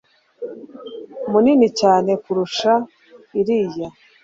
[1.31, 2.71] minini cyane kurusha
[3.39, 3.87] iriya